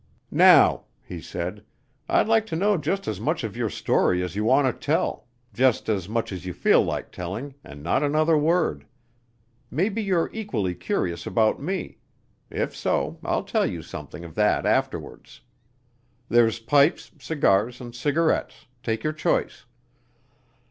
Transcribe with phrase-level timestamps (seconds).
[0.31, 1.63] "Now," he said,
[2.09, 5.27] "I'd like to know just as much of your story as you want to tell
[5.53, 8.87] just as much as you feel like telling, and not another word.
[9.69, 11.99] Maybe you're equally curious about me;
[12.49, 15.41] if so, I'll tell you something of that afterwards.
[16.29, 19.65] There's pipes, cigars, and cigarettes take your choice."